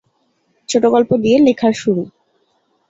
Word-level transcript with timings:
ছোটগল্প 0.69 1.09
দিয়ে 1.17 1.37
লেখার 1.39 1.73
শুরু। 1.73 2.03